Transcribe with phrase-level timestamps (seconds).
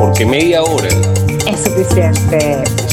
[0.00, 0.88] porque media hora
[1.46, 2.89] es suficiente.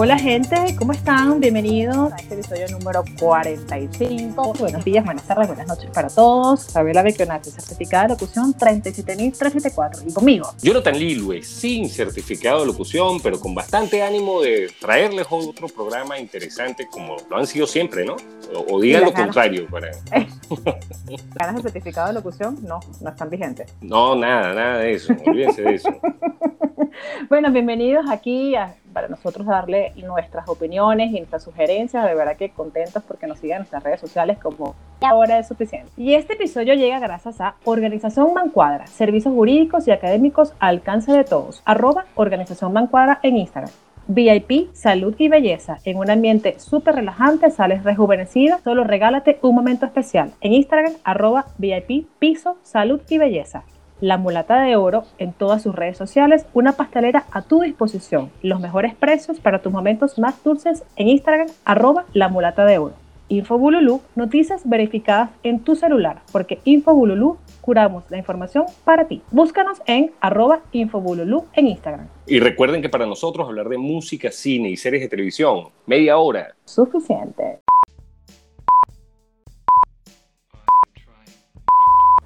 [0.00, 1.40] Hola gente, ¿cómo están?
[1.40, 4.52] Bienvenidos a este episodio número 45.
[4.56, 6.72] Buenos días, buenas tardes, buenas noches para todos.
[6.72, 10.02] Fabiola Becchionati, certificada de locución 37374.
[10.06, 10.54] Y conmigo.
[10.62, 16.86] Jonathan Lilwe, sin certificado de locución, pero con bastante ánimo de traerles otro programa interesante
[16.88, 18.14] como lo han sido siempre, ¿no?
[18.54, 19.66] O, o digan lo contrario.
[19.68, 19.90] Para...
[21.34, 22.56] ¿Ganas de certificado de locución?
[22.62, 23.74] No, no están vigentes.
[23.80, 25.12] No, nada, nada de eso.
[25.26, 25.88] Olvídense de eso.
[27.28, 28.54] bueno, bienvenidos aquí
[28.92, 32.04] para nosotros darle nuestras opiniones y nuestras sugerencias.
[32.06, 35.90] De verdad que contentos porque nos siguen en nuestras redes sociales como ahora es suficiente.
[35.96, 41.24] Y este episodio llega gracias a Organización Mancuadra, servicios jurídicos y académicos al alcance de
[41.24, 41.62] todos.
[41.64, 43.70] Arroba Organización Mancuadra en Instagram.
[44.10, 45.78] VIP, salud y belleza.
[45.84, 48.58] En un ambiente súper relajante, sales rejuvenecida.
[48.64, 50.32] Solo regálate un momento especial.
[50.40, 53.64] En Instagram, arroba VIP, piso, salud y belleza.
[54.00, 58.30] La Mulata de Oro en todas sus redes sociales, una pastelera a tu disposición.
[58.42, 62.94] Los mejores precios para tus momentos más dulces en Instagram, arroba La Mulata de Oro.
[63.30, 69.20] Infobululú, noticias verificadas en tu celular, porque Infobululú curamos la información para ti.
[69.30, 72.06] Búscanos en arroba Infobululú en Instagram.
[72.26, 76.54] Y recuerden que para nosotros hablar de música, cine y series de televisión, media hora.
[76.64, 77.60] Suficiente.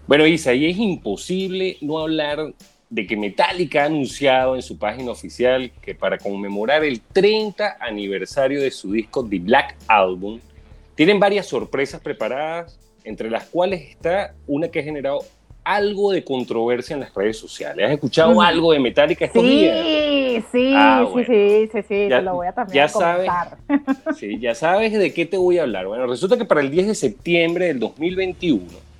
[0.06, 2.52] Bueno, Isa, y es imposible no hablar
[2.90, 8.60] de que Metallica ha anunciado en su página oficial que para conmemorar el 30 aniversario
[8.60, 10.40] de su disco The Black Album,
[10.94, 15.20] tienen varias sorpresas preparadas, entre las cuales está una que ha generado
[15.64, 17.86] algo de controversia en las redes sociales.
[17.86, 20.44] ¿Has escuchado algo de Metallica estos sí, días?
[20.50, 23.30] Sí, ah, sí, sí, sí, sí, ya, te lo voy a también ya sabes,
[24.16, 25.86] sí, ya sabes de qué te voy a hablar.
[25.86, 28.91] Bueno, resulta que para el 10 de septiembre del 2021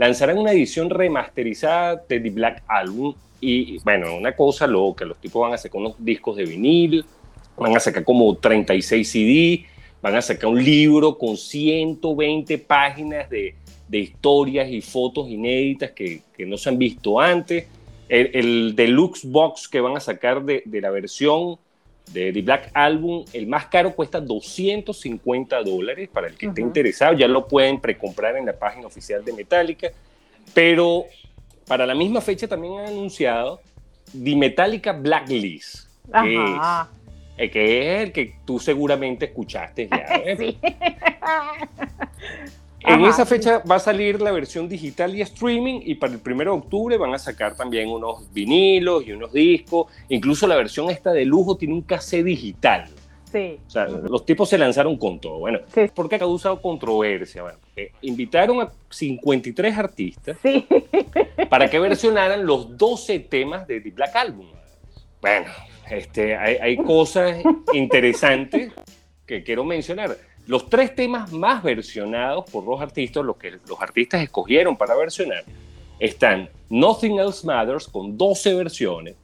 [0.00, 3.14] lanzarán una edición remasterizada de The Black Album.
[3.38, 7.04] Y bueno, una cosa loca, los tipos van a sacar unos discos de vinil,
[7.58, 9.66] van a sacar como 36 CD,
[10.00, 13.54] van a sacar un libro con 120 páginas de,
[13.88, 17.66] de historias y fotos inéditas que, que, no se han visto antes.
[18.08, 21.58] El, el, deluxe box que van a sacar de, de la versión
[22.12, 27.14] de The Black Album, el más caro cuesta 250 dólares para el que esté interesado,
[27.14, 29.88] ya lo pueden precomprar en la página oficial de Metallica,
[30.52, 31.04] pero
[31.66, 33.60] para la misma fecha también han anunciado
[34.12, 35.86] The Metallica Blacklist,
[36.22, 36.60] que es,
[37.38, 40.04] eh, que es el que tú seguramente escuchaste ya.
[40.24, 40.56] ¿eh?
[42.80, 42.86] Sí.
[42.86, 46.20] En Ajá, esa fecha va a salir la versión digital y streaming y para el
[46.24, 49.92] 1 de octubre van a sacar también unos vinilos y unos discos.
[50.08, 52.88] Incluso la versión esta de lujo tiene un cassette digital.
[53.30, 53.60] Sí.
[53.66, 54.08] O sea, uh -huh.
[54.08, 55.38] los tipos se lanzaron con todo.
[55.38, 55.82] Bueno, sí.
[55.94, 57.42] ¿por qué ha causado controversia?
[57.42, 57.58] Bueno,
[58.00, 60.66] invitaron a 53 artistas sí.
[61.50, 64.48] para que versionaran los 12 temas de The Black Album.
[65.20, 65.46] Bueno,
[65.90, 67.36] este, hay, hay cosas
[67.72, 68.72] interesantes
[69.26, 70.16] que quiero mencionar.
[70.50, 75.44] Los tres temas más versionados por los artistas, los que los artistas escogieron para versionar,
[76.00, 79.14] están Nothing Else Matters con 12 versiones,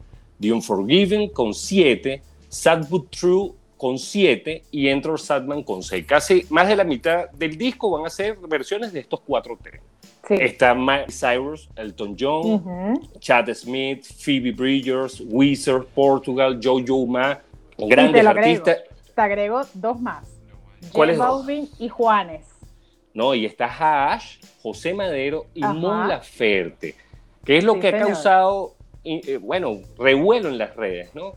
[0.41, 6.07] The Unforgiven con 7, Sad But True con 7 y Enter Sadman con 6.
[6.07, 9.81] Casi más de la mitad del disco van a ser versiones de estos cuatro temas.
[10.29, 10.35] Sí.
[10.35, 13.19] Está Miley Cyrus, Elton John, uh -huh.
[13.19, 17.41] Chad Smith, Phoebe Bridgers, Weezer, Portugal, Jojo Ma,
[17.77, 18.77] grandes te artistas.
[18.77, 20.36] Agrego, te agrego dos más.
[20.93, 22.47] ¿Cuáles Balvin y Juanes.
[23.15, 25.73] No, y está Hash, José Madero y Ajá.
[25.73, 26.95] Mon Laferte,
[27.45, 28.75] que es lo sí, que ha causado,
[29.05, 31.33] eh, bueno, revuelo en las redes, ¿no?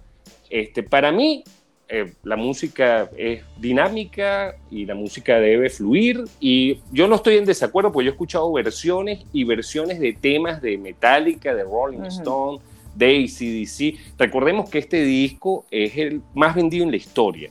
[0.50, 1.44] Este, para mí,
[1.88, 7.46] eh, la música es dinámica y la música debe fluir y yo no estoy en
[7.46, 12.04] desacuerdo porque yo he escuchado versiones y versiones de temas de Metallica, de Rolling uh
[12.04, 12.20] -huh.
[12.20, 12.60] Stone,
[12.94, 14.18] de ACDC.
[14.20, 17.50] Recordemos que este disco es el más vendido en la historia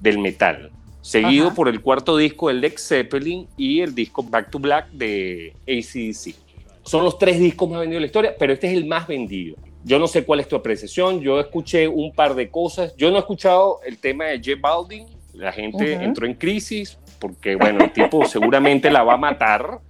[0.00, 1.54] del metal seguido Ajá.
[1.54, 6.34] por el cuarto disco de Led Zeppelin y el disco Back to Black de ACDC.
[6.82, 9.56] Son los tres discos más vendidos de la historia, pero este es el más vendido.
[9.84, 12.94] Yo no sé cuál es tu apreciación, yo escuché un par de cosas.
[12.96, 16.04] Yo no he escuchado el tema de J Balvin, la gente uh -huh.
[16.04, 19.80] entró en crisis porque, bueno, el tipo seguramente la va a matar.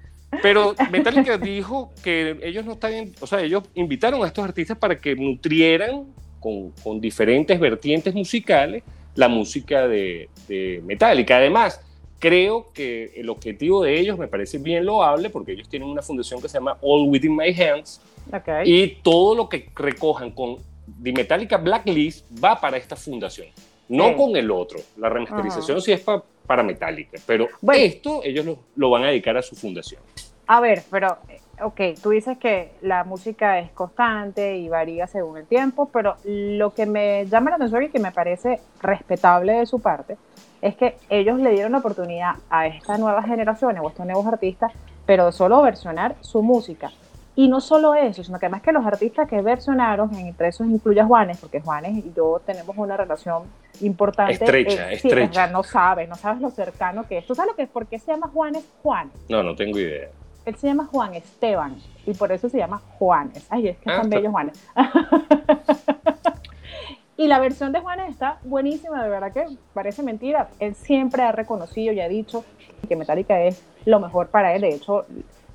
[0.43, 4.97] Pero Metallica dijo que ellos no estaban, o sea, ellos invitaron a estos artistas para
[4.97, 6.05] que nutrieran
[6.39, 8.85] con, con diferentes vertientes musicales
[9.21, 11.37] la música de, de Metallica.
[11.37, 11.81] Además,
[12.19, 16.41] creo que el objetivo de ellos me parece bien loable porque ellos tienen una fundación
[16.41, 18.01] que se llama All Within My Hands
[18.33, 18.63] okay.
[18.65, 20.57] y todo lo que recojan con
[21.03, 23.49] The Metallica Blacklist va para esta fundación,
[23.91, 24.15] no sí.
[24.17, 24.81] con el otro.
[24.97, 27.83] La remasterización sí es pa, para Metallica, pero bueno.
[27.83, 30.01] esto ellos lo, lo, van a dedicar a su fundación.
[30.47, 31.19] A ver, pero,
[31.63, 36.75] ok, tú dices que la música es constante y varía según el tiempo, pero lo
[36.75, 40.17] que me llama la atención y que me parece respetable de su parte
[40.63, 44.27] es que ellos le dieron la oportunidad a estas nuevas generaciones o a estos nuevos
[44.27, 44.73] artistas,
[45.07, 46.91] pero de solo versionar su música.
[47.37, 51.01] Y no solo eso, sino que además que los artistas que versionaron, entre esos incluye
[51.01, 53.45] a Juanes, porque Juanes y yo tenemos una relación
[53.81, 54.35] importante.
[54.35, 55.47] Estrecha, estrecha.
[55.47, 57.27] no sabes, no sabes lo cercano que es.
[57.27, 57.69] ¿Tú sabes lo que es?
[57.69, 59.11] ¿Por qué se llama Juanes Juan?
[59.29, 60.09] No, no tengo idea.
[60.45, 61.77] Él se llama Juan Esteban
[62.07, 63.47] y por eso se llama Juanes.
[63.51, 64.67] Ay, es que ah, son bellos Juanes.
[67.17, 70.49] y la versión de Juanes está buenísima, de verdad que parece mentira.
[70.59, 72.45] Él siempre ha reconocido y ha dicho
[72.89, 74.63] que Metallica es lo mejor para él.
[74.63, 75.05] De hecho,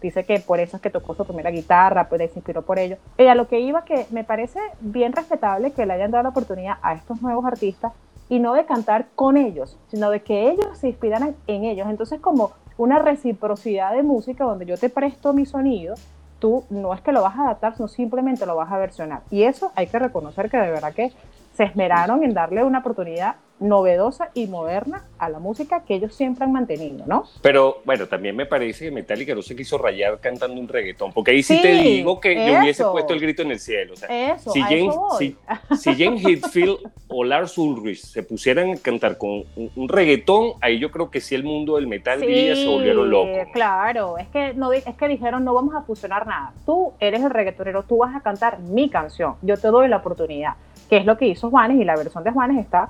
[0.01, 2.97] dice que por eso es que tocó su primera guitarra, pues se inspiró por ello.
[3.17, 6.29] Y a lo que iba, que me parece bien respetable que le hayan dado la
[6.29, 7.93] oportunidad a estos nuevos artistas
[8.29, 11.87] y no de cantar con ellos, sino de que ellos se inspiraran en ellos.
[11.89, 15.95] Entonces, como una reciprocidad de música donde yo te presto mi sonido,
[16.39, 19.21] tú no es que lo vas a adaptar, sino simplemente lo vas a versionar.
[19.31, 21.11] Y eso hay que reconocer que de verdad que
[21.53, 26.43] se esmeraron en darle una oportunidad novedosa y moderna a la música que ellos siempre
[26.43, 27.23] han mantenido, ¿no?
[27.41, 31.31] Pero bueno, también me parece que Metallica no se quiso rayar cantando un reggaetón, porque
[31.31, 33.93] ahí sí, te digo que yo hubiese puesto el grito en el cielo.
[33.93, 35.37] eso, si, James, si,
[35.77, 40.91] si, James Hetfield o Lars Ulrich se pusieran a cantar con un, reggaetón, ahí yo
[40.91, 43.47] creo que sí el mundo del metal diría se volvieron locos.
[43.53, 46.51] Claro, es que, no, es que dijeron no vamos a fusionar nada.
[46.65, 50.55] Tú eres el reggaetonero, tú vas a cantar mi canción, yo te doy la oportunidad,
[50.89, 52.89] que es lo que hizo Juanes y la versión de Juanes está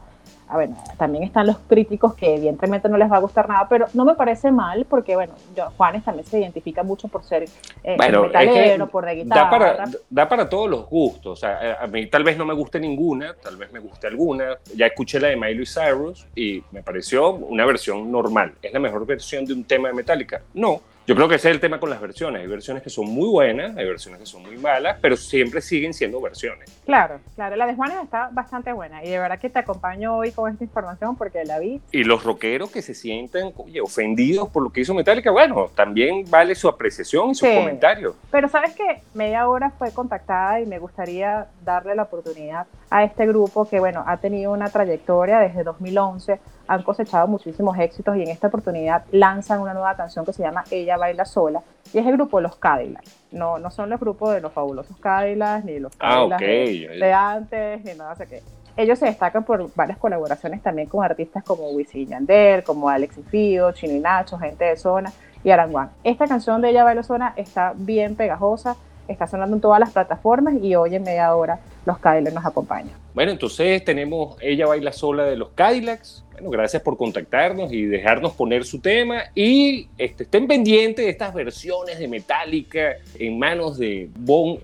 [0.98, 4.16] También están los críticos que evidentemente no les va a gustar nada, pero no me
[4.16, 7.46] parece mal porque, bueno, yo, Juanes también se identifica mucho por ser
[7.84, 9.42] eh, metalero, por de guitarra.
[9.42, 12.54] Da para, da para todos los gustos, o sea, a mí tal vez no me
[12.54, 14.58] guste ninguna, tal vez me guste alguna.
[14.76, 18.54] Ya escuché la de Miley Cyrus y me pareció una versión normal.
[18.62, 20.42] ¿Es la mejor versión de un tema de Metallica?
[20.54, 22.42] No, yo creo que ese es el tema con las versiones.
[22.42, 25.94] Hay versiones que son muy buenas, hay versiones que son muy malas, pero siempre siguen
[25.94, 26.82] siendo versiones.
[26.84, 27.56] Claro, claro.
[27.56, 30.64] La de Juanes está bastante buena y de verdad que te acompaño hoy con esta
[30.64, 31.80] información porque la vi.
[31.92, 33.54] Y los rockeros que se sienten
[33.84, 38.16] ofendidos por lo que hizo Metallica, bueno, también vale su apreciación y sus comentarios.
[38.32, 43.28] Pero sabes que media hora fue contactada y me gustaría darle la oportunidad a este
[43.28, 48.30] grupo que, bueno, ha tenido una trayectoria desde 2011 han cosechado muchísimos éxitos y en
[48.30, 51.62] esta oportunidad lanzan una nueva canción que se llama Ella Baila Sola
[51.94, 53.14] y es el grupo Los Cadillacs.
[53.34, 57.84] No, no son los grupos de los fabulosos Cadillacs ni los ah, Cadillacs de, antes
[57.84, 58.42] ni nada, sé qué.
[58.78, 63.24] Ellos se destacan por varias colaboraciones también con artistas como Wisin Yandel, como Alex y
[63.24, 65.12] Fido, Chino y Nacho, gente de zona
[65.44, 65.92] y Aranguán.
[66.06, 68.78] Esta canción de Ella Baila Sola está bien pegajosa,
[69.08, 72.94] está sonando en todas las plataformas y hoy en media hora los Cadillacs nos acompañan.
[73.14, 78.34] Bueno, entonces tenemos Ella Baila Sola de los Cadillacs, bueno, gracias por contactarnos y dejarnos
[78.34, 79.24] poner su tema.
[79.34, 84.58] Y este, estén pendientes de estas versiones de Metallica en manos de Bon,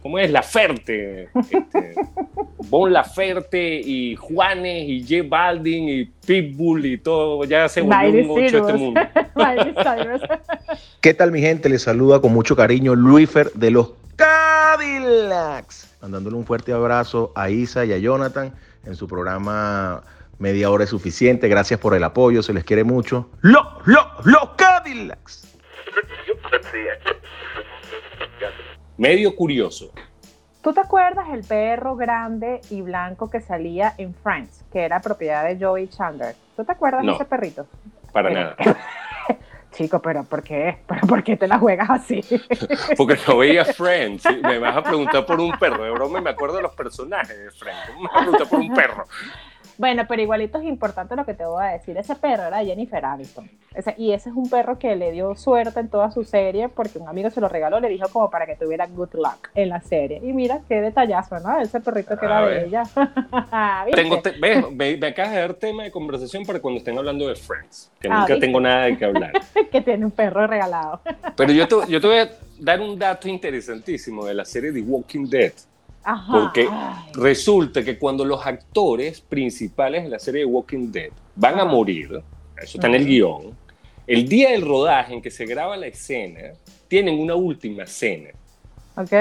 [0.00, 0.30] ¿cómo es?
[0.30, 1.28] Laferte.
[1.34, 1.94] Este,
[2.70, 7.44] bon Laferte y Juanes y J Balding y Pitbull y todo.
[7.44, 9.00] Ya se volvió un ocho este mundo.
[11.02, 11.68] ¿Qué tal, mi gente?
[11.68, 15.94] Les saluda con mucho cariño Luifer de los Cadillacs.
[16.00, 18.52] Mandándole un fuerte abrazo a Isa y a Jonathan
[18.86, 20.02] en su programa
[20.42, 21.46] Media hora es suficiente.
[21.46, 22.42] Gracias por el apoyo.
[22.42, 23.30] Se les quiere mucho.
[23.42, 25.56] ¡Lo, lo, lo Cadillacs!
[28.96, 29.92] Medio curioso.
[30.60, 35.44] ¿Tú te acuerdas el perro grande y blanco que salía en Friends, que era propiedad
[35.44, 36.34] de Joey Chandler?
[36.56, 37.68] ¿Tú te acuerdas de ese perrito?
[38.12, 38.56] Para nada.
[39.70, 40.78] Chico, pero ¿por qué?
[40.88, 42.20] ¿Pero ¿Por qué te la juegas así?
[42.96, 44.24] Porque no veía Friends.
[44.42, 45.84] Me vas a preguntar por un perro.
[45.84, 47.96] De broma me acuerdo de los personajes de Friends.
[47.96, 49.06] Me vas a preguntar por un perro.
[49.82, 51.96] Bueno, pero igualito es importante lo que te voy a decir.
[51.96, 53.50] Ese perro era Jennifer Aniston.
[53.96, 57.08] y ese es un perro que le dio suerte en toda su serie porque un
[57.08, 60.20] amigo se lo regaló, le dijo como para que tuviera good luck en la serie.
[60.22, 61.58] Y mira qué detallazo, ¿no?
[61.58, 62.84] Ese perrito que era de ella.
[63.92, 68.06] tengo me, acabas de dar tema de conversación para cuando estén hablando de Friends, que
[68.08, 69.32] ah, nunca tengo nada de qué hablar.
[69.72, 71.00] que tiene un perro regalado.
[71.36, 74.82] pero yo te, yo te voy a dar un dato interesantísimo de la serie The
[74.82, 75.52] Walking Dead.
[76.30, 76.68] Porque
[77.14, 82.22] resulta que cuando los actores principales de la serie de Walking Dead van a morir,
[82.56, 83.56] eso está en el guion,
[84.06, 86.52] el día del rodaje en que se graba la escena,
[86.88, 88.30] tienen una última escena.
[88.96, 89.12] Ok.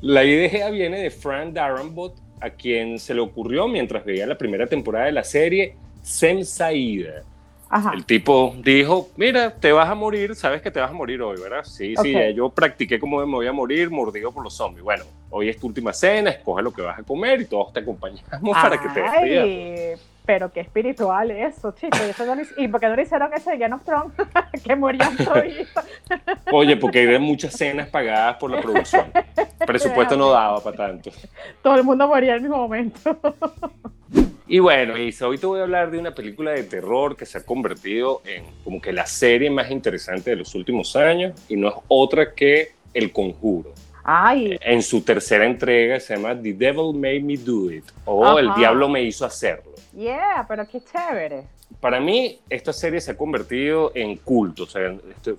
[0.00, 4.66] La idea viene de Frank Darabont, a quien se le ocurrió mientras veía la primera
[4.66, 7.22] temporada de la serie, Sem Saida.
[7.94, 11.40] El tipo dijo, mira, te vas a morir, sabes que te vas a morir hoy,
[11.40, 11.64] ¿verdad?
[11.64, 14.84] Sí, sí, yo practiqué cómo me voy a morir mordido por los zombies.
[14.84, 17.80] Bueno, hoy es tu última cena, escoge lo que vas a comer y todos te
[17.80, 18.28] acompañamos
[18.62, 20.00] para que te despidas.
[20.24, 22.00] Pero qué espiritual eso, chicos.
[22.56, 24.12] ¿Y por qué no le hicieron ese de Game of Thrones?
[24.64, 25.16] que morían
[26.52, 29.06] Oye, porque hay muchas cenas pagadas por la producción.
[29.14, 31.10] El presupuesto no daba para tanto.
[31.62, 33.18] Todo el mundo moría en el mismo momento.
[34.52, 37.38] Y bueno, Isa, hoy te voy a hablar de una película de terror que se
[37.38, 41.68] ha convertido en como que la serie más interesante de los últimos años y no
[41.70, 43.72] es otra que El Conjuro.
[44.04, 44.58] Ay.
[44.60, 48.90] En su tercera entrega se llama The Devil Made Me Do It o El Diablo
[48.90, 49.71] me hizo hacerlo.
[49.94, 51.44] Yeah, pero qué chévere
[51.80, 54.64] para mí esta serie se ha convertido en culto.
[54.64, 54.94] O sea,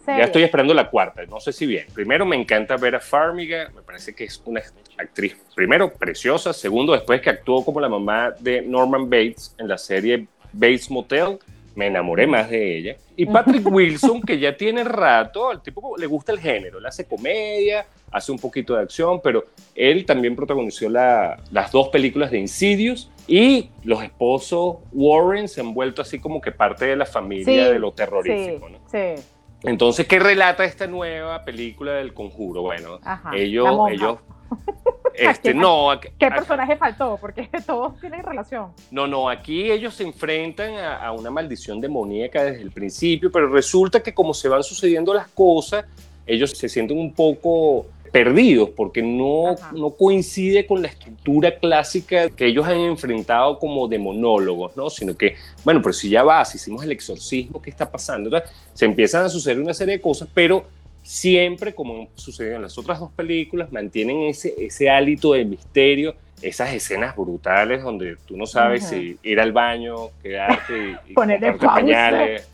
[0.08, 1.88] ya estoy esperando la cuarta, no sé si bien.
[1.94, 4.62] Primero me encanta ver a Farmiga, me parece que es una
[4.98, 9.78] actriz, primero, preciosa, segundo, después que actuó como la mamá de Norman Bates en la
[9.78, 11.40] serie Bates Motel,
[11.76, 12.98] me enamoré más de ella.
[13.16, 17.06] Y Patrick Wilson, que ya tiene rato, al tipo le gusta el género, él hace
[17.06, 23.10] comedia, hace un poquito de acción, pero él también protagonizó las dos películas de Insidious
[23.28, 27.80] y los esposos Warren se han vuelto así como que parte de la familia de
[27.80, 28.70] lo terrorífico.
[28.70, 28.80] ¿no?
[28.92, 29.22] sí.
[29.66, 32.64] Entonces, ¿qué relata esta nueva película del conjuro?
[32.64, 33.00] Bueno,
[33.34, 34.18] ellos, ellos
[35.14, 37.18] este, no, ¿Qué personaje faltó?
[37.20, 38.72] Porque todos tienen relación.
[38.92, 43.48] No, no, aquí ellos se enfrentan a, a, una maldición demoníaca desde el principio, pero
[43.48, 45.86] resulta que como se van sucediendo las cosas,
[46.26, 52.46] ellos se sienten un poco perdidos porque no, no coincide con la estructura clásica que
[52.46, 54.92] ellos han enfrentado como demonólogos, ¿no?
[54.92, 58.30] Sino que, bueno, pero si ya vas, hicimos el exorcismo, ¿qué está pasando?
[58.76, 60.64] se empiezan a suceder una serie de cosas, pero
[61.04, 66.74] siempre, como sucedió en las otras dos películas, mantienen ese, ese hálito de misterio esas
[66.74, 72.50] escenas brutales donde tú no sabes si ir al baño, quedarte y, ponerle pañales.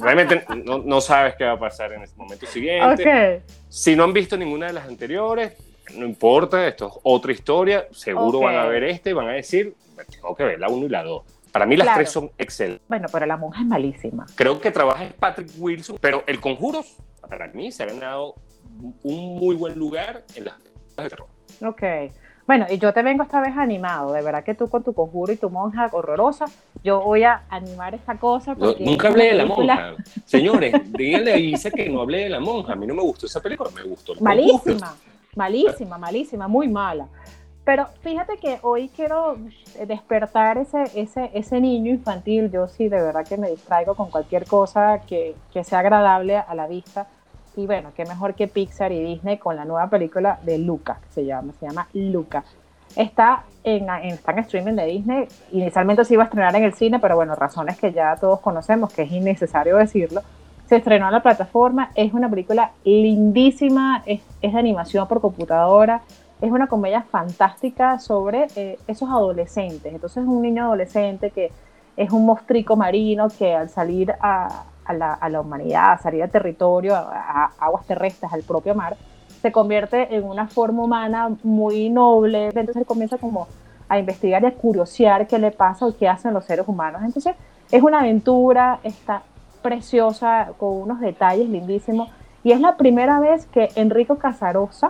[0.00, 3.42] realmente no, sabes qué va a pasar en el momento siguiente.
[3.68, 5.52] Si no han visto ninguna de las anteriores,
[5.96, 9.74] no importa, esto es otra historia, seguro van a ver este y van a decir,
[10.10, 11.22] tengo que ver la 1 y la 2.
[11.52, 12.82] Para mí las tres son excelentes.
[12.88, 14.26] Bueno, pero la monja es malísima.
[14.34, 16.84] Creo que trabaja Patrick Wilson, pero el conjuro
[17.26, 18.36] para mí se ha ganado
[19.02, 21.28] un muy buen lugar en las de terror.
[21.64, 21.82] Ok.
[22.46, 25.32] Bueno, y yo te vengo esta vez animado, de verdad que tú con tu conjuro
[25.32, 26.44] y tu monja horrorosa,
[26.82, 28.54] yo voy a animar esta cosa.
[28.80, 29.94] nunca hablé de la monja.
[30.26, 32.74] Señores, díganle a Isa que no hablé de la monja.
[32.74, 34.14] A mí no me gustó esa película, me gustó.
[34.20, 34.94] Malísima,
[35.34, 37.08] malísima, malísima, muy mala.
[37.64, 39.38] Pero fíjate que hoy quiero
[39.86, 42.50] despertar ese, ese, ese niño infantil.
[42.50, 46.54] Yo sí, de verdad que me distraigo con cualquier cosa que, que sea agradable a
[46.54, 47.06] la vista
[47.56, 51.12] y bueno, qué mejor que Pixar y Disney con la nueva película de Luca, que
[51.12, 52.44] se llama, se llama Luca.
[52.96, 55.28] Está en, está en streaming de Disney.
[55.52, 58.92] Inicialmente se iba a estrenar en el cine, pero bueno, razones que ya todos conocemos,
[58.92, 60.22] que es innecesario decirlo.
[60.66, 61.90] Se estrenó en la plataforma.
[61.94, 66.02] Es una película lindísima, es, es de animación por computadora.
[66.40, 69.92] Es una comedia fantástica sobre eh, esos adolescentes.
[69.92, 71.50] Entonces, un niño adolescente que
[71.96, 76.94] es un mostrico marino que al salir a, a la, humanidad, a salir al territorio,
[76.94, 78.96] a, aguas terrestres, al propio mar,
[79.40, 82.50] se convierte en una forma humana muy noble.
[82.54, 83.46] Entonces comienza como
[83.88, 87.02] a investigar y a curiosear qué le pasa o qué hacen los seres humanos.
[87.04, 87.34] Entonces
[87.70, 89.22] es una aventura, está
[89.62, 92.08] preciosa, con unos detalles lindísimos.
[92.42, 94.88] Y es la primera vez que Enrico Casarosa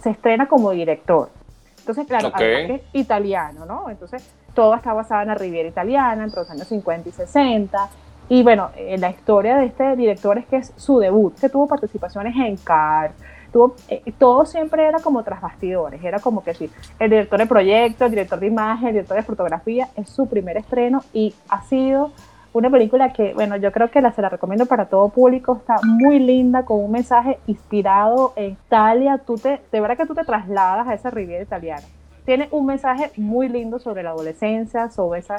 [0.00, 1.30] se estrena como director.
[1.78, 3.90] Entonces, claro, es italiano, ¿no?
[3.90, 7.88] Entonces, todo está basado en la Riviera Italiana, entre los años 50 y 60.
[8.32, 11.68] Y bueno, eh, la historia de este director es que es su debut, que tuvo
[11.68, 13.12] participaciones en Cars,
[13.52, 17.44] tuvo, eh, todo siempre era como tras bastidores, era como que sí, el director de
[17.44, 21.60] proyecto, el director de imagen, el director de fotografía, es su primer estreno y ha
[21.64, 22.12] sido
[22.54, 25.76] una película que, bueno, yo creo que la, se la recomiendo para todo público, está
[25.84, 30.24] muy linda, con un mensaje inspirado en Italia, tú te, de verdad que tú te
[30.24, 31.82] trasladas a esa riviera italiana.
[32.24, 35.36] Tiene un mensaje muy lindo sobre la adolescencia, sobre esa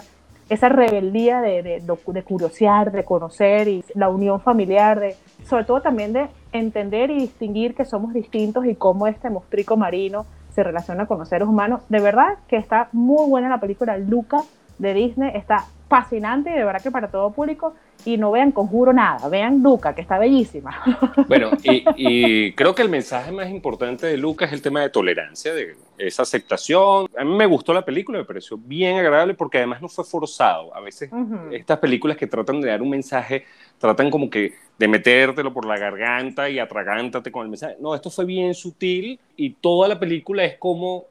[0.49, 5.81] esa rebeldía de, de, de, curiosear, de conocer y la unión familiar, de, sobre todo
[5.81, 11.05] también de entender y distinguir que somos distintos y cómo este mostrico marino se relaciona
[11.05, 11.81] con los seres humanos.
[11.89, 14.41] De verdad que está muy buena la película Luca
[14.77, 18.91] de Disney, está fascinante y de verdad que para todo público y no vean Conjuro
[18.91, 20.81] nada, vean Luca, que está bellísima.
[21.27, 25.53] Bueno, y, creo que el mensaje más importante de Luca es el tema de tolerancia,
[25.53, 27.07] de esa aceptación.
[27.15, 30.75] A mí me gustó la película, me pareció bien agradable porque además no fue forzado.
[30.75, 31.11] A veces
[31.51, 33.45] estas películas que tratan de dar un mensaje,
[33.77, 37.77] tratan como que de metértelo por la garganta y atragántate con el mensaje.
[37.79, 41.05] No, esto fue bien sutil y toda la película es como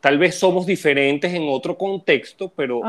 [0.00, 2.82] tal vez somos diferentes en otro contexto, pero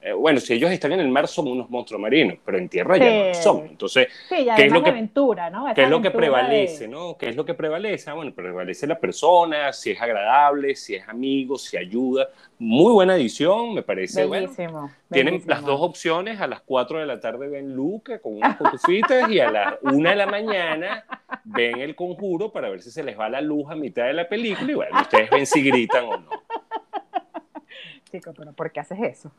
[0.00, 2.96] eh, bueno, si ellos están en el mar son unos monstruos marinos, pero en tierra
[2.96, 3.66] ya no son.
[3.66, 5.72] Entonces, ¿qué es lo que aventura, ¿no?
[5.74, 7.16] ¿Qué es lo que prevalece, no?
[7.16, 8.10] ¿Qué es lo que prevalece?
[8.10, 12.28] Ah, bueno, prevalece la persona, si es agradable, si es amigo, si ayuda.
[12.58, 14.24] Muy buena edición, me parece.
[14.24, 14.50] bueno,
[15.10, 19.30] tienen las dos opciones, a las 4 de la tarde ven Luca con unas cotufitas
[19.30, 21.04] y a las 1 de la mañana
[21.44, 24.26] ven El Conjuro para ver si se les va la luz a mitad de la
[24.26, 26.30] película y bueno, ustedes ven si gritan o no.
[28.10, 29.30] Chico, pero ¿por qué haces eso?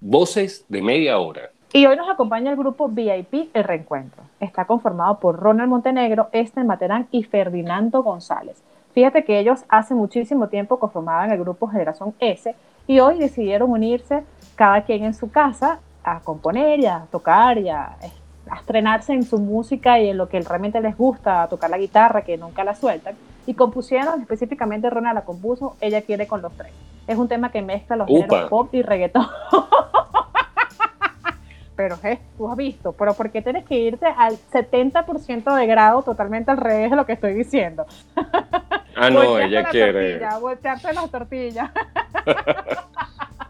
[0.00, 1.50] Voces de media hora.
[1.72, 4.22] Y hoy nos acompaña el grupo VIP El Reencuentro.
[4.40, 8.62] Está conformado por Ronald Montenegro, Esther Materán y Ferdinando González.
[8.94, 12.54] Fíjate que ellos hace muchísimo tiempo conformaban el grupo Generación S
[12.86, 14.22] y hoy decidieron unirse
[14.54, 17.96] cada quien en su casa a componer y a tocar y a,
[18.60, 22.22] estrenarse en su música y en lo que realmente les gusta, a tocar la guitarra,
[22.22, 23.14] que nunca la sueltan.
[23.46, 26.70] Y compusieron, específicamente Ronald la compuso, Ella quiere con los tres.
[27.06, 29.26] Es un tema que mezcla los géneros pop y reggaetón.
[31.76, 36.02] pero eh, tú has visto, pero ¿por qué tienes que irte al 70% de grado
[36.02, 37.86] totalmente al revés de lo que estoy diciendo?
[38.96, 40.20] Ah, no, ella quiere.
[40.40, 41.70] voltearte las tortillas.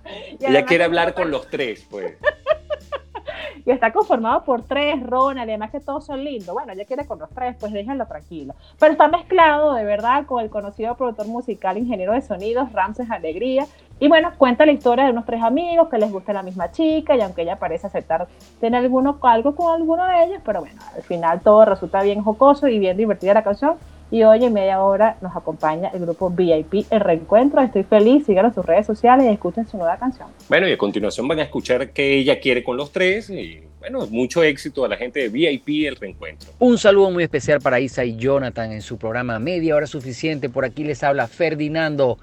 [0.41, 2.17] ella quiere hablar con los tres, pues.
[3.67, 6.53] y está conformado por tres, Ronald, además que todos son lindos.
[6.53, 8.55] Bueno, ella quiere con los tres, pues déjenlo tranquilo.
[8.79, 13.67] Pero está mezclado de verdad con el conocido productor musical, ingeniero de sonidos, Ramses Alegría.
[14.01, 17.17] Y bueno, cuenta la historia de unos tres amigos que les gusta la misma chica
[17.17, 18.27] y aunque ella parece aceptar
[18.61, 22.67] tener alguno, algo con alguno de ellos, pero bueno, al final todo resulta bien jocoso
[22.67, 23.77] y bien divertida la canción
[24.14, 27.61] y hoy en media hora nos acompaña el grupo VIP El Reencuentro.
[27.61, 30.28] Estoy feliz, síganos en sus redes sociales y escuchen su nueva canción.
[30.49, 34.06] Bueno, y a continuación van a escuchar que ella quiere con los tres y bueno,
[34.06, 36.52] mucho éxito a la gente de VIP El Reencuentro.
[36.61, 40.49] Un saludo muy especial para Isa y Jonathan en su programa Media Hora Suficiente.
[40.49, 42.18] Por aquí les habla Ferdinando,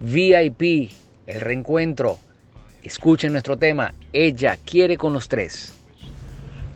[0.00, 0.92] VIP
[1.26, 2.16] El Reencuentro.
[2.82, 5.74] Escuchen nuestro tema, Ella quiere con los tres.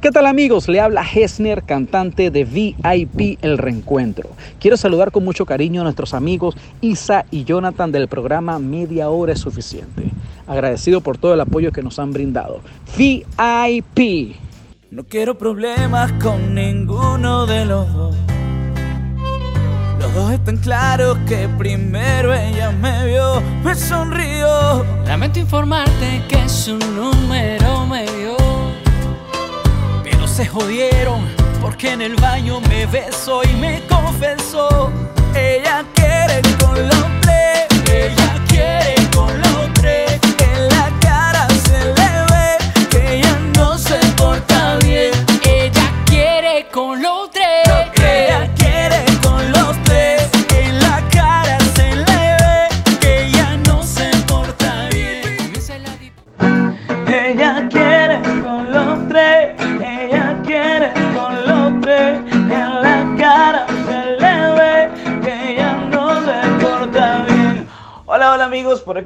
[0.00, 0.68] ¿Qué tal amigos?
[0.68, 4.30] Le habla Hesner, cantante de VIP El Reencuentro.
[4.60, 9.32] Quiero saludar con mucho cariño a nuestros amigos Isa y Jonathan del programa Media Hora
[9.32, 10.04] es Suficiente.
[10.46, 12.60] Agradecido por todo el apoyo que nos han brindado.
[12.96, 14.36] VIP.
[14.92, 18.16] No quiero problemas con ninguno de los dos.
[19.98, 24.84] Los dos están claros que primero ella me vio, me sonrió.
[25.06, 28.37] Lamento informarte que su número me dio
[30.38, 31.26] se jodieron
[31.60, 35.07] porque en el baño me besó y me confesó.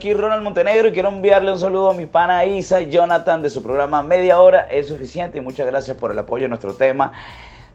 [0.03, 3.63] Aquí Ronald Montenegro y quiero enviarle un saludo a mi pana Isa Jonathan de su
[3.63, 7.13] programa Media Hora es suficiente y muchas gracias por el apoyo a nuestro tema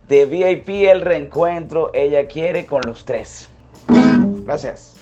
[0.09, 1.89] de VIP El Reencuentro.
[1.93, 3.47] Ella quiere con los tres.
[4.43, 4.97] Gracias.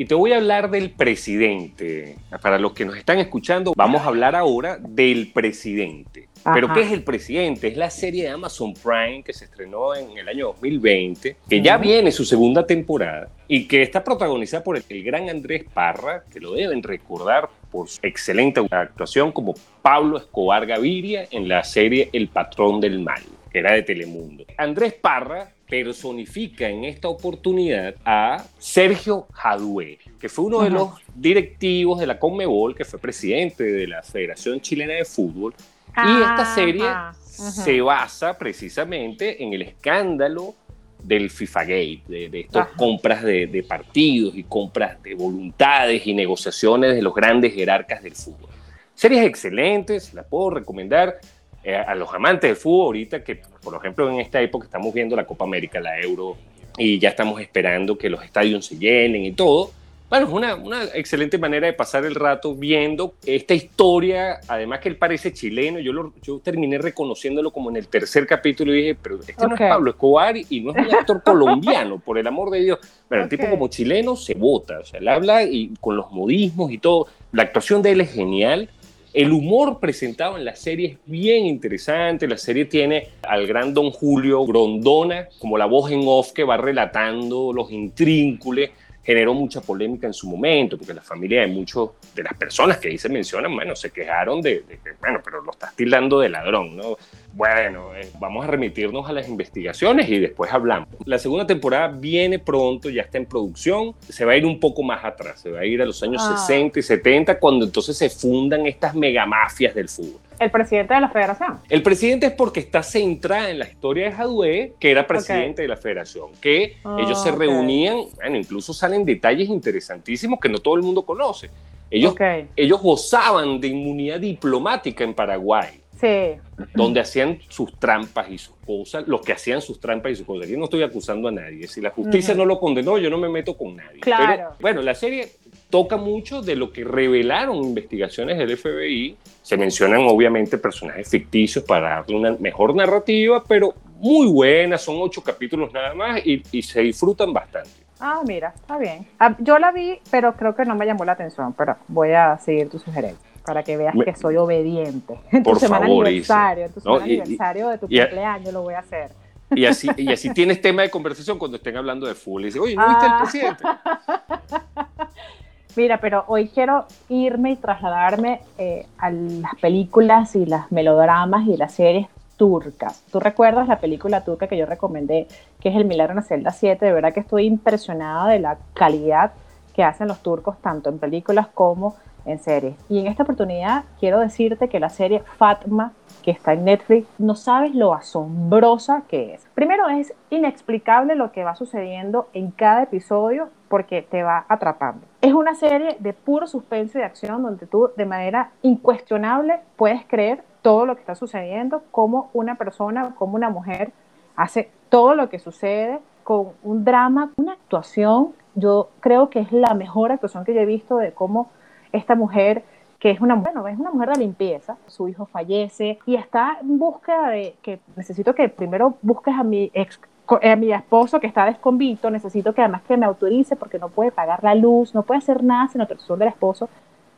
[0.00, 2.18] Y te voy a hablar del presidente.
[2.40, 6.28] Para los que nos están escuchando, vamos a hablar ahora del presidente.
[6.54, 7.66] Pero ¿qué es el presidente?
[7.66, 11.78] Es la serie de Amazon Prime que se estrenó en el año 2020, que ya
[11.78, 16.52] viene su segunda temporada y que está protagonizada por el, gran Andrés Parra, que lo
[16.52, 22.80] deben recordar por su excelente actuación como Pablo Escobar Gaviria en la serie El Patrón
[22.80, 24.44] del Mal, que era de Telemundo.
[24.58, 32.00] Andrés Parra personifica en esta oportunidad a Sergio Jadue, que fue uno de los directivos
[32.00, 35.54] de la Conmebol, que fue presidente de la Federación Chilena de Fútbol.
[35.96, 36.84] y esta serie
[37.22, 40.54] se basa precisamente en el escándalo
[41.02, 46.94] del FIFA Gate, de, estas compras de, de, partidos y compras de voluntades y negociaciones
[46.94, 48.50] de los grandes jerarcas del fútbol.
[48.94, 51.20] Series excelentes, la puedo recomendar.
[51.64, 55.16] Eh, a los amantes del fútbol ahorita, que por ejemplo en esta época estamos viendo
[55.16, 56.36] la Copa América, la Euro,
[56.78, 59.72] y ya estamos esperando que los estadios se llenen y todo.
[60.08, 64.88] Bueno, es una, una, excelente manera de pasar el rato viendo esta historia, además que
[64.88, 68.96] él parece chileno, yo, lo, yo terminé reconociéndolo como en el tercer capítulo y dije,
[69.02, 72.48] pero este no es Pablo Escobar y no es un actor colombiano, por el amor
[72.50, 72.78] de Dios.
[73.06, 76.72] Pero el tipo como chileno se vota, o sea, él habla y con los modismos
[76.72, 78.70] y todo, la actuación de él es genial
[79.18, 82.28] El humor presentado en la serie es bien interesante.
[82.28, 86.56] La serie tiene al gran don Julio Grondona como la voz en off que va
[86.56, 88.70] relatando los intrínculos
[89.02, 92.88] generó mucha polémica en su momento, porque la familia de muchos de las personas que
[92.88, 96.76] ahí se mencionan, bueno, se quejaron de, que, bueno, pero lo estás tildando de ladrón,
[96.76, 96.96] ¿no?
[97.38, 100.88] Bueno, eh, vamos a remitirnos a las investigaciones y después hablamos.
[101.04, 104.82] La segunda temporada viene pronto, ya está en producción, se va a ir un poco
[104.82, 106.80] más atrás, se va a ir a los años 60 ah.
[106.80, 110.20] y 70, cuando entonces se fundan estas megamafias del fútbol.
[110.40, 111.60] El presidente de la federación.
[111.68, 115.68] El presidente es porque está centrada en la historia de Jadue, que era presidente de
[115.68, 120.82] la federación, que ellos se reunían, bueno, incluso salen detalles interesantísimos que no todo el
[120.82, 121.50] mundo conoce.
[121.88, 122.16] Ellos,
[122.56, 125.80] ellos gozaban de inmunidad diplomática en Paraguay.
[126.00, 126.36] Sí.
[126.74, 130.48] Donde hacían sus trampas y sus cosas, los que hacían sus trampas y sus cosas.
[130.48, 131.66] Yo no estoy acusando a nadie.
[131.66, 134.00] Si la justicia no lo condenó, yo no me meto con nadie.
[134.00, 134.26] Claro.
[134.26, 135.28] Pero, bueno, la serie
[135.70, 139.16] toca mucho de lo que revelaron investigaciones del FBI.
[139.42, 145.22] Se mencionan obviamente personajes ficticios para darle una mejor narrativa, pero muy buena, son ocho
[145.22, 147.70] capítulos nada más y, se disfrutan bastante.
[148.00, 149.06] Ah, mira, está bien.
[149.18, 152.38] Ah, yo la vi, pero creo que no me llamó la atención, pero voy a
[152.38, 155.18] seguir tu sugerencia para que veas que soy obediente.
[155.32, 159.10] En tu semana aniversario, en tu semana aniversario de tu cumpleaños lo voy a hacer.
[159.54, 162.42] Y así, y así tienes tema de conversación cuando estén hablando de fútbol.
[162.42, 163.18] Y dice, oye, ¿no viste el ah.
[163.22, 163.64] presidente?
[165.76, 171.56] Mira, pero hoy quiero irme y trasladarme eh, a las películas y las melodramas y
[171.56, 173.02] las series turcas.
[173.10, 175.26] ¿Tú recuerdas la película turca que yo recomendé,
[175.60, 176.84] que es El Milagro en la celda 7?
[176.84, 179.32] De verdad que estoy impresionada de la calidad
[179.78, 182.74] que hacen los turcos, tanto en películas como en series.
[182.88, 185.92] Y en esta oportunidad quiero decirte que la serie Fatma,
[186.24, 189.46] que está en Netflix, no sabes lo asombrosa que es.
[189.54, 195.06] Primero es inexplicable lo que va sucediendo en cada episodio porque te va atrapando.
[195.20, 200.42] Es una serie de puro suspenso y acción donde tú de manera incuestionable puedes creer
[200.60, 203.92] todo lo que está sucediendo, como una persona, como una mujer
[204.34, 208.34] hace todo lo que sucede con un drama, una actuación.
[208.58, 211.50] Yo creo que es la mejor actuación que yo he visto de cómo
[211.92, 212.64] esta mujer
[212.98, 216.78] que es una, bueno, es una mujer de limpieza, su hijo fallece y está en
[216.78, 220.00] búsqueda de que necesito que primero busques a mi ex
[220.42, 224.10] a mi esposo que está desconvito, necesito que además que me autorice porque no puede
[224.10, 226.68] pagar la luz, no puede hacer nada sin autorización del esposo,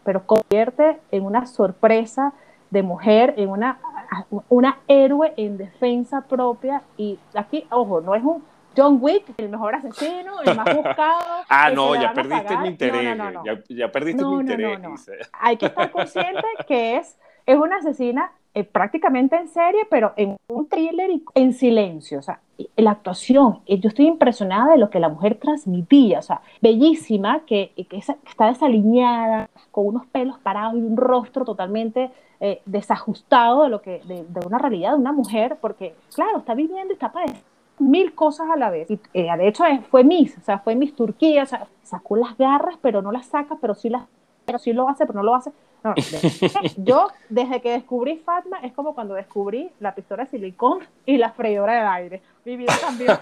[0.05, 2.33] pero convierte en una sorpresa
[2.71, 3.79] de mujer, en una,
[4.49, 8.45] una héroe en defensa propia y aquí, ojo, no es un
[8.81, 11.45] John Wick, el mejor asesino, el más buscado.
[11.51, 13.19] ah, no, ya perdiste mi interés.
[13.69, 14.81] ya, perdiste mi interés.
[15.39, 20.39] Hay que estar consciente que es, es una asesina eh, prácticamente en serie, pero en
[20.49, 22.21] un thriller y en silencio.
[22.21, 22.41] O sea,
[22.77, 26.21] la actuación, eh, yo estoy impresionada de lo que la mujer transmitía.
[26.21, 32.11] O sea, bellísima, que, que está desalineada, con unos pelos parados y un rostro totalmente
[32.41, 36.55] eh, desajustado de, lo que, de, de, una realidad de una mujer, porque, claro, está
[36.55, 37.50] viviendo y está padeciendo
[37.81, 38.91] mil cosas a la vez.
[38.91, 42.37] Y eh, de hecho fue Miss, o sea, fue Miss Turquía, o sea, sacó las
[42.37, 44.05] garras, pero no las saca, pero sí las
[44.45, 45.53] pero sí lo hace, pero no lo hace.
[46.77, 51.31] yo, desde que descubrí Fatma, es como cuando descubrí la pistola de silicón y la
[51.31, 52.23] freidora de aire.
[52.45, 53.13] Mi vida cambió.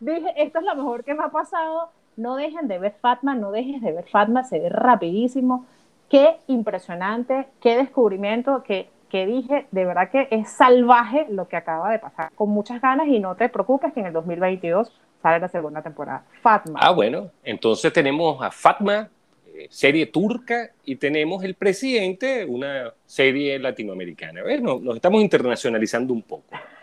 [0.00, 1.90] Dije, esto es lo mejor que me ha pasado.
[2.16, 5.66] No dejen de ver Fatma, no dejes de ver Fatma, se ve rapidísimo.
[6.08, 11.92] Qué impresionante, qué descubrimiento, que que dije, de verdad que es salvaje lo que acaba
[11.92, 14.90] de pasar, con muchas ganas y no te preocupes que en el 2022
[15.22, 16.24] sale la segunda temporada.
[16.42, 16.80] Fatma.
[16.82, 19.08] Ah, bueno, entonces tenemos a Fatma,
[19.54, 24.40] eh, serie turca, y tenemos El Presidente, una serie latinoamericana.
[24.40, 26.46] A ver, nos, nos estamos internacionalizando un poco.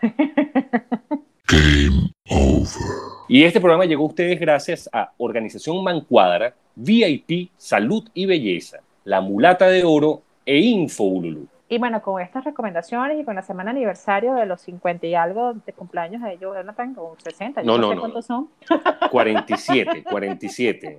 [1.46, 2.66] Game over.
[3.28, 9.20] Y este programa llegó a ustedes gracias a Organización Mancuadra, VIP, Salud y Belleza, La
[9.20, 11.51] Mulata de Oro e Info Ululu.
[11.72, 15.54] Y bueno, con estas recomendaciones y con la semana aniversario de los 50 y algo
[15.54, 18.50] de cumpleaños de ellos, Jonathan, con 60, no, no, sé cuántos son.
[19.10, 20.98] 47, 47.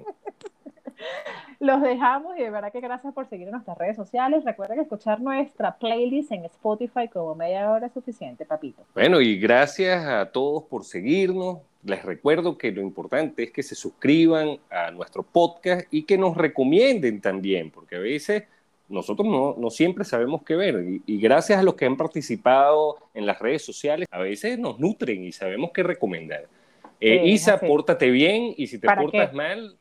[1.60, 4.44] Los dejamos y de verdad que gracias por seguir en nuestras redes sociales.
[4.46, 8.82] Recuerden escuchar nuestra playlist en Spotify como media hora es suficiente, papito.
[8.96, 11.60] Bueno, y gracias a todos por seguirnos.
[11.84, 16.36] Les recuerdo que lo importante es que se suscriban a nuestro podcast y que nos
[16.36, 18.46] recomienden también, porque a veces
[18.94, 23.26] nosotros no, no, siempre sabemos qué ver y, gracias a los que han participado en
[23.26, 26.46] las redes sociales, a veces nos nutren y sabemos qué recomendar.
[27.00, 29.76] Eh, Isa, pórtate bien y si te portas mal,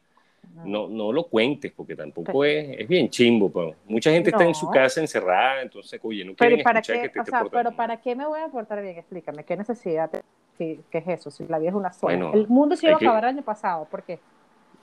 [0.65, 3.51] no, no lo cuentes porque tampoco es, es bien chimbo.
[3.53, 7.09] Pero mucha gente está en su casa encerrada, entonces, oye, no quieren para escuchar qué,
[7.09, 8.99] que te, o sea, Pero ¿para qué me voy a portar bien?
[8.99, 10.11] Explícame, ¿qué necesidad?
[10.59, 11.31] ¿Qué es eso?
[11.31, 12.31] Si la vida es una sola.
[12.35, 14.19] el mundo se iba a acabar el año pasado, ¿por qué?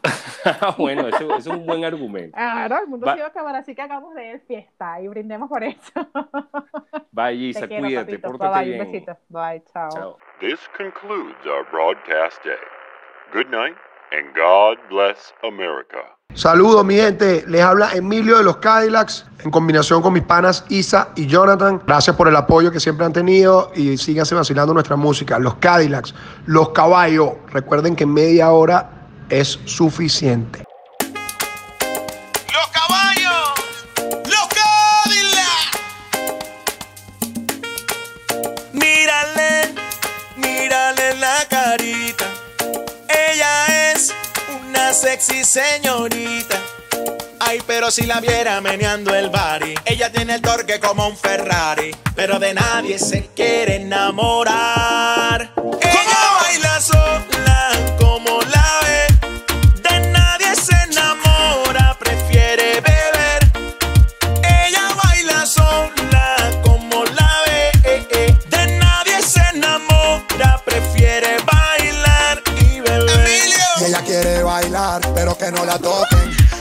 [0.77, 2.35] bueno, eso, es un buen argumento.
[2.35, 5.49] Claro, el mundo se iba a acabar, así que hagamos de él fiesta y brindemos
[5.49, 5.91] por eso.
[7.11, 8.27] Bye, Isa, cuídate, papito.
[8.29, 8.81] pórtate bye, bien.
[8.81, 9.17] Un besito.
[9.29, 9.89] Bye, chao.
[9.91, 10.17] chao.
[10.39, 12.55] This concludes our broadcast day.
[13.33, 13.75] Good night
[14.11, 16.19] and God bless America.
[16.35, 21.09] Saludos mi gente, les habla Emilio de los Cadillacs en combinación con mis panas Isa
[21.15, 21.81] y Jonathan.
[21.87, 25.39] Gracias por el apoyo que siempre han tenido y síganse vacilando nuestra música.
[25.39, 26.13] Los Cadillacs,
[26.45, 27.31] los caballos.
[27.51, 28.98] Recuerden que media hora
[29.29, 30.63] es suficiente.
[32.53, 33.53] Los caballos,
[34.25, 34.49] los.
[38.73, 39.73] Mírale,
[40.37, 42.25] mírale la carita.
[43.07, 44.13] Ella es
[44.61, 46.57] una sexy señorita.
[47.39, 51.95] Ay, pero si la viera meneando el bari, ella tiene el torque como un Ferrari,
[52.15, 55.51] pero de nadie se quiere enamorar.
[55.81, 56.98] Ella baila sola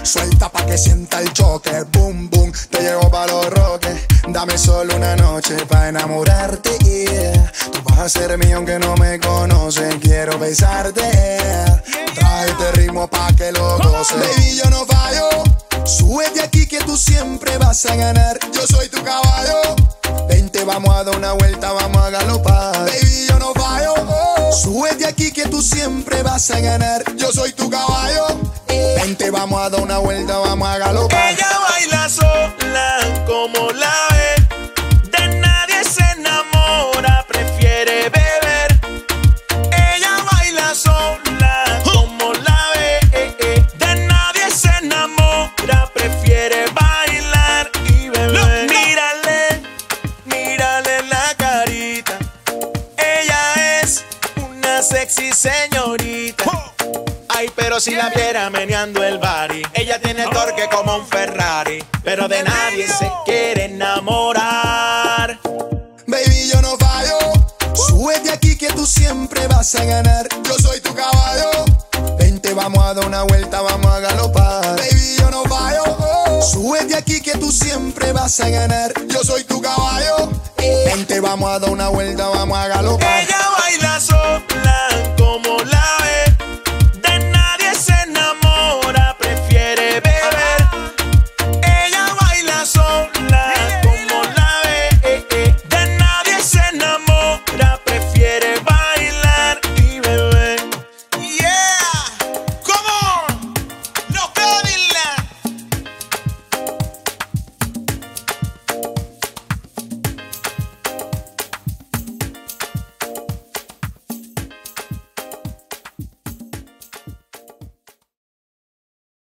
[0.02, 4.06] Suelta pa' que sienta el choque, boom, boom, te llevo pa' los roques.
[4.28, 7.50] Dame solo una noche pa' enamorarte, yeah.
[7.72, 11.82] Tú vas a ser mío aunque no me conoces, quiero besarte, yeah.
[12.14, 14.18] Trae este ritmo pa' que lo goces.
[14.18, 15.28] Baby, yo no fallo,
[15.86, 18.38] súbete aquí que tú siempre vas a ganar.
[18.52, 19.74] Yo soy tu caballo,
[20.28, 22.76] vente, vamos a dar una vuelta, vamos a galopar.
[22.84, 23.94] Baby, yo no fallo,
[24.52, 27.04] súbete aquí que tú siempre vas a ganar.
[27.16, 28.26] Yo soy tu caballo.
[29.00, 31.32] Vente, vamos a dar una vuelta, vamos a galopar.
[31.32, 34.34] Ella baila sola como la ve.
[35.12, 38.80] De nadie se enamora, prefiere beber.
[39.70, 42.98] Ella baila sola como la ve.
[43.78, 48.68] De nadie se enamora, prefiere bailar y beber.
[48.68, 49.62] Mírale,
[50.24, 52.18] mírale la carita.
[52.96, 54.04] Ella es
[54.50, 55.97] una sexy señorita.
[57.78, 62.42] Pero si la viera meneando el bari, ella tiene torque como un Ferrari, pero de
[62.42, 65.38] nadie se quiere enamorar.
[66.04, 67.16] Baby, yo no fallo,
[67.74, 70.26] súbete aquí que tú siempre vas a ganar.
[70.42, 71.50] Yo soy tu caballo,
[72.18, 74.76] vente, vamos a dar una vuelta, vamos a galopar.
[74.76, 78.92] Baby, yo no fallo, súbete aquí que tú siempre vas a ganar.
[79.06, 80.32] Yo soy tu caballo,
[80.84, 83.22] vente, vamos a dar una vuelta, vamos a galopar.
[83.22, 83.47] Ella